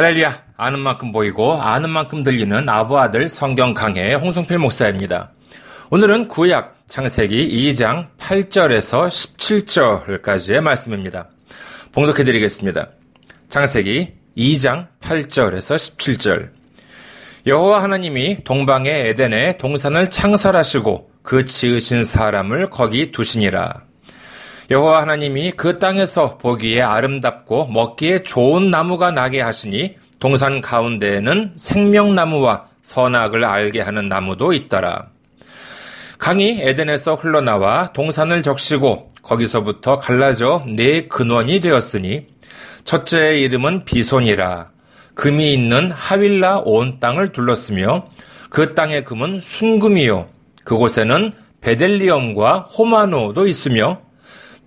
할렐루야! 0.00 0.44
아는 0.56 0.78
만큼 0.78 1.12
보이고 1.12 1.60
아는 1.60 1.90
만큼 1.90 2.22
들리는 2.22 2.66
아부 2.70 2.98
아들 2.98 3.28
성경 3.28 3.74
강해 3.74 4.14
홍성필 4.14 4.56
목사입니다. 4.58 5.30
오늘은 5.90 6.28
구약 6.28 6.84
창세기 6.86 7.50
2장 7.50 8.08
8절에서 8.16 9.08
17절까지의 9.08 10.62
말씀입니다. 10.62 11.28
봉독해 11.92 12.24
드리겠습니다. 12.24 12.88
창세기 13.50 14.14
2장 14.38 14.86
8절에서 15.02 15.76
17절. 15.76 16.48
여호와 17.46 17.82
하나님이 17.82 18.38
동방의 18.44 19.10
에덴에 19.10 19.58
동산을 19.58 20.08
창설하시고 20.08 21.10
그 21.22 21.44
지으신 21.44 22.04
사람을 22.04 22.70
거기 22.70 23.12
두시니라. 23.12 23.89
여호와 24.70 25.02
하나님이 25.02 25.50
그 25.52 25.80
땅에서 25.80 26.38
보기에 26.38 26.80
아름답고 26.80 27.66
먹기에 27.66 28.22
좋은 28.22 28.66
나무가 28.66 29.10
나게 29.10 29.40
하시니 29.40 29.96
동산 30.20 30.60
가운데에는 30.60 31.52
생명나무와 31.56 32.66
선악을 32.80 33.44
알게 33.44 33.80
하는 33.80 34.08
나무도 34.08 34.52
있더라. 34.52 35.08
강이 36.18 36.60
에덴에서 36.60 37.16
흘러나와 37.16 37.86
동산을 37.86 38.44
적시고 38.44 39.10
거기서부터 39.22 39.98
갈라져 39.98 40.62
네 40.68 41.08
근원이 41.08 41.58
되었으니 41.58 42.28
첫째의 42.84 43.42
이름은 43.42 43.84
비손이라 43.84 44.70
금이 45.14 45.52
있는 45.52 45.90
하윌라 45.90 46.60
온 46.64 46.98
땅을 47.00 47.32
둘렀으며 47.32 48.06
그 48.50 48.74
땅의 48.74 49.04
금은 49.04 49.40
순금이요 49.40 50.28
그곳에는 50.64 51.32
베델리엄과 51.60 52.60
호마노도 52.60 53.48
있으며 53.48 54.00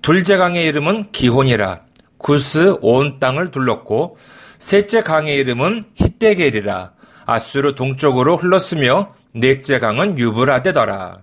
둘째 0.03 0.35
강의 0.35 0.65
이름은 0.65 1.13
기혼이라 1.13 1.79
구스 2.17 2.75
온 2.81 3.19
땅을 3.21 3.51
둘렀고 3.51 4.17
셋째 4.59 4.99
강의 4.99 5.37
이름은 5.37 5.81
히데겔이라 5.95 6.91
아수르 7.25 7.73
동쪽으로 7.73 8.35
흘렀으며 8.35 9.13
넷째 9.33 9.79
강은 9.79 10.19
유브라데더라. 10.19 11.19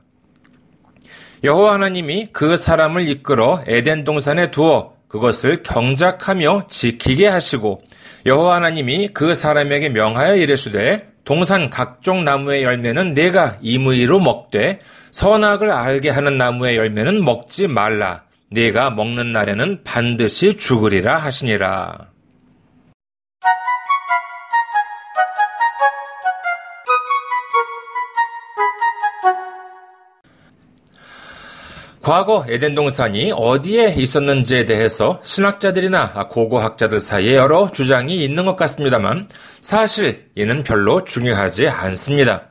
여호와 1.44 1.74
하나님이 1.74 2.28
그 2.32 2.56
사람을 2.56 3.06
이끌어 3.06 3.62
에덴 3.66 4.04
동산에 4.04 4.50
두어 4.50 4.94
그것을 5.08 5.62
경작하며 5.62 6.66
지키게 6.70 7.26
하시고 7.26 7.82
여호와 8.24 8.56
하나님이 8.56 9.08
그 9.12 9.34
사람에게 9.34 9.90
명하여 9.90 10.36
이르시되 10.36 11.06
동산 11.26 11.68
각종 11.68 12.24
나무의 12.24 12.62
열매는 12.62 13.12
내가 13.12 13.58
임의로 13.60 14.20
먹되 14.20 14.78
선악을 15.10 15.70
알게 15.70 16.08
하는 16.08 16.38
나무의 16.38 16.78
열매는 16.78 17.22
먹지 17.24 17.66
말라. 17.66 18.29
네가 18.52 18.90
먹는 18.90 19.30
날에는 19.30 19.84
반드시 19.84 20.56
죽으리라 20.56 21.18
하시니라. 21.18 22.10
과거 32.02 32.44
에덴 32.48 32.74
동산이 32.74 33.30
어디에 33.36 33.94
있었는지에 33.96 34.64
대해서 34.64 35.20
신학자들이나 35.22 36.26
고고학자들 36.28 36.98
사이에 36.98 37.36
여러 37.36 37.70
주장이 37.70 38.24
있는 38.24 38.46
것 38.46 38.56
같습니다만 38.56 39.28
사실 39.60 40.28
이는 40.34 40.64
별로 40.64 41.04
중요하지 41.04 41.68
않습니다. 41.68 42.49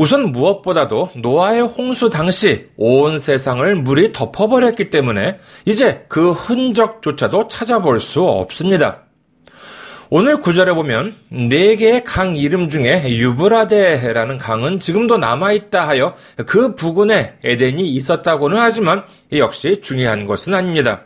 우선 0.00 0.32
무엇보다도 0.32 1.10
노아의 1.16 1.60
홍수 1.60 2.08
당시 2.08 2.68
온 2.78 3.18
세상을 3.18 3.76
물이 3.82 4.14
덮어버렸기 4.14 4.88
때문에 4.88 5.36
이제 5.66 6.06
그 6.08 6.32
흔적조차도 6.32 7.48
찾아볼 7.48 8.00
수 8.00 8.22
없습니다. 8.22 9.02
오늘 10.08 10.38
구절에 10.38 10.72
보면 10.72 11.14
네 11.28 11.76
개의 11.76 12.02
강 12.02 12.34
이름 12.34 12.70
중에 12.70 13.10
유브라데라는 13.10 14.38
강은 14.38 14.78
지금도 14.78 15.18
남아있다 15.18 15.86
하여 15.86 16.14
그 16.46 16.74
부근에 16.74 17.34
에덴이 17.44 17.86
있었다고는 17.90 18.56
하지만 18.56 19.02
역시 19.34 19.82
중요한 19.82 20.24
것은 20.24 20.54
아닙니다. 20.54 21.02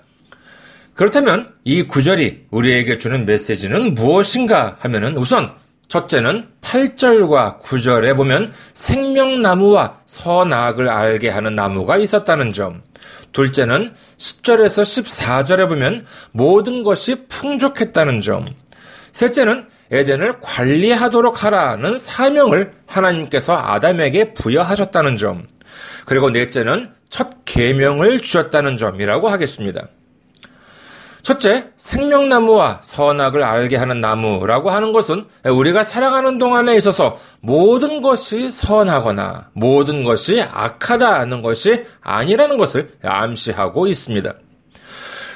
그렇다면 0.94 1.46
이 1.64 1.82
구절이 1.82 2.44
우리에게 2.52 2.98
주는 2.98 3.24
메시지는 3.24 3.94
무엇인가 3.94 4.76
하면은 4.78 5.16
우선 5.16 5.50
첫째는 5.88 6.48
8절과 6.60 7.60
9절에 7.60 8.16
보면 8.16 8.52
생명나무와 8.74 10.00
선악을 10.06 10.88
알게 10.88 11.28
하는 11.28 11.54
나무가 11.54 11.96
있었다는 11.96 12.52
점. 12.52 12.82
둘째는 13.32 13.94
10절에서 14.16 14.82
14절에 14.82 15.68
보면 15.68 16.04
모든 16.32 16.82
것이 16.82 17.26
풍족했다는 17.28 18.20
점. 18.20 18.46
셋째는 19.12 19.66
에덴을 19.90 20.40
관리하도록 20.40 21.44
하라는 21.44 21.96
사명을 21.96 22.72
하나님께서 22.86 23.56
아담에게 23.56 24.34
부여하셨다는 24.34 25.16
점. 25.16 25.46
그리고 26.06 26.30
넷째는 26.30 26.92
첫 27.08 27.44
계명을 27.44 28.20
주셨다는 28.20 28.76
점이라고 28.76 29.28
하겠습니다. 29.28 29.88
첫째, 31.24 31.70
생명나무와 31.76 32.80
선악을 32.82 33.42
알게 33.42 33.76
하는 33.76 34.02
나무라고 34.02 34.70
하는 34.70 34.92
것은 34.92 35.24
우리가 35.42 35.82
살아가는 35.82 36.36
동안에 36.36 36.76
있어서 36.76 37.16
모든 37.40 38.02
것이 38.02 38.50
선하거나 38.50 39.48
모든 39.54 40.04
것이 40.04 40.42
악하다는 40.42 41.40
것이 41.40 41.84
아니라는 42.02 42.58
것을 42.58 42.90
암시하고 43.02 43.86
있습니다. 43.86 44.34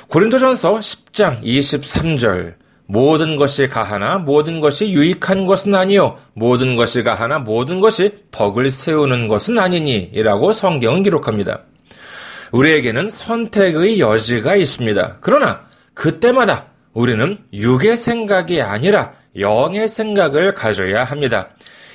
고린도전서 0.09 0.75
10장 0.75 1.43
23절 1.43 2.57
모든 2.85 3.37
것이 3.37 3.67
가하나 3.67 4.19
모든 4.19 4.61
것이 4.61 4.91
유익한 4.91 5.47
것은 5.47 5.75
아니요 5.75 6.19
모든 6.35 6.77
것이 6.77 7.03
가하나 7.03 7.39
모든 7.39 7.81
것이 7.81 8.13
덕을 8.31 8.71
세우는 8.71 9.27
것은 9.27 9.59
아니니라고 9.59 10.53
성경은 10.53 11.03
기록합니다. 11.03 11.61
우리에게는 12.53 13.09
선택의 13.09 14.01
여지가 14.01 14.57
있습니다. 14.57 15.17
그러나 15.23 15.68
그때마다 15.99 16.67
우리는 16.93 17.37
육의 17.53 17.97
생각이 17.97 18.63
아니라 18.63 19.15
영의 19.37 19.89
생각을 19.89 20.55
가져야 20.55 21.03
합니다. 21.03 21.49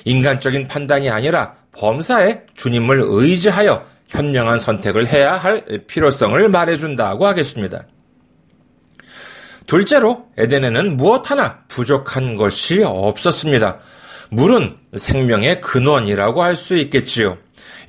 인간적인 0.04 0.68
판단이 0.68 1.08
아니라 1.08 1.54
범사에 1.72 2.42
주님을 2.54 3.02
의지하여 3.02 3.82
현명한 4.08 4.58
선택을 4.58 5.06
해야 5.06 5.38
할 5.38 5.64
필요성을 5.86 6.48
말해준다고 6.50 7.26
하겠습니다. 7.26 7.86
둘째로 9.66 10.26
에덴에는 10.36 10.98
무엇 10.98 11.30
하나 11.30 11.60
부족한 11.68 12.36
것이 12.36 12.82
없었습니다. 12.84 13.78
물은 14.28 14.76
생명의 14.94 15.62
근원이라고 15.62 16.42
할 16.42 16.54
수 16.54 16.76
있겠지요. 16.76 17.38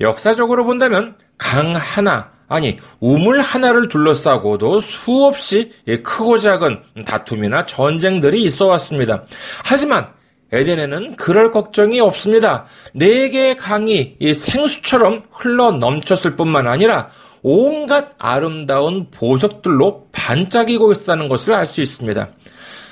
역사적으로 0.00 0.64
본다면 0.64 1.18
강 1.36 1.74
하나, 1.76 2.32
아니, 2.48 2.78
우물 3.00 3.40
하나를 3.40 3.88
둘러싸고도 3.88 4.80
수없이 4.80 5.72
크고 6.02 6.38
작은 6.38 6.80
다툼이나 7.04 7.66
전쟁들이 7.66 8.42
있어 8.44 8.66
왔습니다. 8.66 9.24
하지만 9.64 10.08
에덴에는 10.52 11.16
그럴 11.16 11.50
걱정이 11.50 11.98
없습니다. 12.00 12.66
네 12.94 13.30
개의 13.30 13.56
강이 13.56 14.16
생수처럼 14.32 15.22
흘러 15.32 15.72
넘쳤을 15.72 16.36
뿐만 16.36 16.68
아니라 16.68 17.08
온갖 17.42 18.12
아름다운 18.18 19.10
보석들로 19.10 20.08
반짝이고 20.12 20.92
있다는 20.92 21.28
것을 21.28 21.52
알 21.52 21.66
수 21.66 21.80
있습니다. 21.80 22.28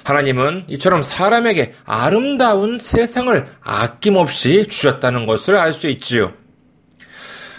하나님은 0.04 0.64
이처럼 0.68 1.02
사람에게 1.02 1.74
아름다운 1.84 2.76
세상을 2.76 3.46
아낌없이 3.62 4.66
주셨다는 4.66 5.24
것을 5.24 5.56
알 5.56 5.72
수 5.72 5.88
있지요. 5.88 6.32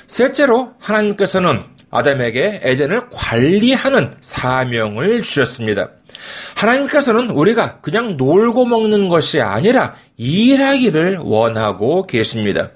셋째로 0.08 0.74
하나님께서는 0.80 1.64
아담에게 1.98 2.62
에덴을 2.64 3.10
관리하는 3.12 4.14
사명을 4.20 5.22
주셨습니다. 5.22 5.90
하나님께서는 6.56 7.30
우리가 7.30 7.80
그냥 7.82 8.18
놀고 8.18 8.66
먹는 8.66 9.10
것이 9.10 9.42
아니라 9.42 9.96
일하기를 10.18 11.20
원하고 11.22 12.04
계십니다. 12.04 12.72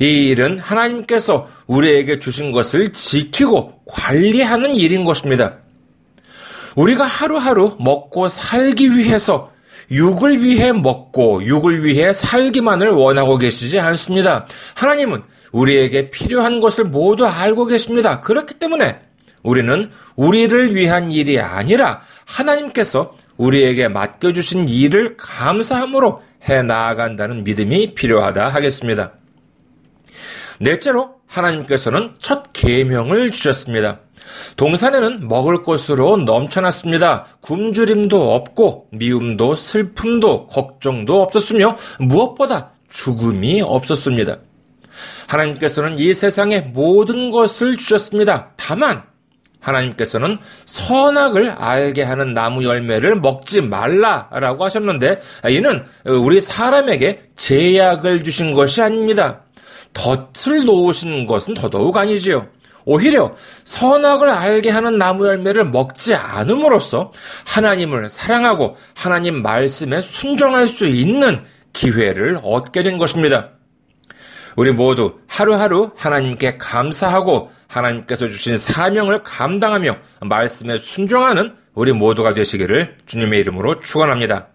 이 0.00 0.28
일은 0.28 0.58
하나님께서 0.58 1.48
우리에게 1.66 2.18
주신 2.18 2.52
것을 2.52 2.92
지키고 2.92 3.80
관리하는 3.86 4.74
일인 4.74 5.04
것입니다. 5.04 5.58
우리가 6.76 7.04
하루하루 7.04 7.76
먹고 7.78 8.28
살기 8.28 8.96
위해서 8.96 9.52
육을 9.90 10.42
위해 10.42 10.72
먹고 10.72 11.44
육을 11.44 11.84
위해 11.84 12.12
살기만을 12.12 12.88
원하고 12.88 13.38
계시지 13.38 13.78
않습니다. 13.78 14.46
하나님은 14.74 15.22
우리에게 15.54 16.10
필요한 16.10 16.60
것을 16.60 16.84
모두 16.84 17.26
알고 17.26 17.66
계십니다. 17.66 18.20
그렇기 18.20 18.54
때문에 18.54 18.96
우리는 19.42 19.90
우리를 20.16 20.74
위한 20.74 21.12
일이 21.12 21.38
아니라 21.38 22.00
하나님께서 22.26 23.14
우리에게 23.36 23.88
맡겨주신 23.88 24.68
일을 24.68 25.16
감사함으로 25.16 26.22
해 26.48 26.62
나아간다는 26.62 27.44
믿음이 27.44 27.94
필요하다 27.94 28.48
하겠습니다. 28.48 29.12
넷째로 30.60 31.14
하나님께서는 31.26 32.14
첫 32.18 32.52
계명을 32.52 33.30
주셨습니다. 33.30 34.00
동산에는 34.56 35.28
먹을 35.28 35.62
것으로 35.62 36.16
넘쳐났습니다. 36.16 37.26
굶주림도 37.42 38.34
없고 38.34 38.88
미움도 38.92 39.54
슬픔도 39.54 40.46
걱정도 40.46 41.22
없었으며 41.22 41.76
무엇보다 41.98 42.70
죽음이 42.88 43.60
없었습니다. 43.62 44.38
하나님께서는 45.28 45.98
이 45.98 46.12
세상에 46.14 46.60
모든 46.60 47.30
것을 47.30 47.76
주셨습니다. 47.76 48.48
다만 48.56 49.02
하나님께서는 49.60 50.36
선악을 50.66 51.50
알게 51.50 52.02
하는 52.02 52.34
나무 52.34 52.64
열매를 52.64 53.16
먹지 53.16 53.62
말라라고 53.62 54.64
하셨는데 54.64 55.20
이는 55.48 55.84
우리 56.04 56.40
사람에게 56.40 57.22
제약을 57.36 58.22
주신 58.24 58.52
것이 58.52 58.82
아닙니다. 58.82 59.40
덫을 59.94 60.64
놓으신 60.66 61.26
것은 61.26 61.54
더더욱 61.54 61.96
아니지요. 61.96 62.46
오히려 62.84 63.34
선악을 63.64 64.28
알게 64.28 64.68
하는 64.68 64.98
나무 64.98 65.26
열매를 65.26 65.64
먹지 65.64 66.14
않음으로써 66.14 67.12
하나님을 67.46 68.10
사랑하고 68.10 68.76
하나님 68.94 69.40
말씀에 69.40 70.02
순종할 70.02 70.66
수 70.66 70.84
있는 70.84 71.42
기회를 71.72 72.40
얻게 72.42 72.82
된 72.82 72.98
것입니다. 72.98 73.48
우리 74.56 74.72
모두 74.72 75.18
하루하루 75.26 75.90
하나님께 75.96 76.58
감사하고 76.58 77.50
하나님께서 77.68 78.26
주신 78.26 78.56
사명을 78.56 79.22
감당하며 79.22 79.96
말씀에 80.22 80.78
순종하는 80.78 81.54
우리 81.74 81.92
모두가 81.92 82.34
되시기를 82.34 82.98
주님의 83.06 83.40
이름으로 83.40 83.80
축원합니다. 83.80 84.48